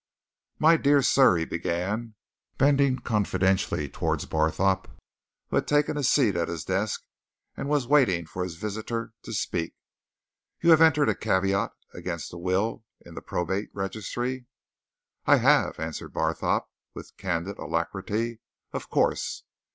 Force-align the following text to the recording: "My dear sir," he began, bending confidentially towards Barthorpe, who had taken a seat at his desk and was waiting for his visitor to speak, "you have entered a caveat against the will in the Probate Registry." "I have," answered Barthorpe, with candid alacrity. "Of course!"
"My 0.57 0.77
dear 0.77 1.03
sir," 1.03 1.35
he 1.37 1.45
began, 1.45 2.15
bending 2.57 2.97
confidentially 2.97 3.87
towards 3.87 4.25
Barthorpe, 4.25 4.87
who 5.49 5.57
had 5.57 5.67
taken 5.67 5.95
a 5.95 6.01
seat 6.03 6.35
at 6.35 6.47
his 6.47 6.63
desk 6.65 7.03
and 7.55 7.69
was 7.69 7.85
waiting 7.85 8.25
for 8.25 8.43
his 8.43 8.55
visitor 8.55 9.13
to 9.21 9.31
speak, 9.31 9.75
"you 10.59 10.71
have 10.71 10.81
entered 10.81 11.07
a 11.09 11.13
caveat 11.13 11.73
against 11.93 12.31
the 12.31 12.39
will 12.39 12.83
in 13.05 13.13
the 13.13 13.21
Probate 13.21 13.69
Registry." 13.73 14.47
"I 15.27 15.35
have," 15.35 15.79
answered 15.79 16.13
Barthorpe, 16.13 16.67
with 16.95 17.15
candid 17.17 17.59
alacrity. 17.59 18.39
"Of 18.73 18.89
course!" 18.89 19.43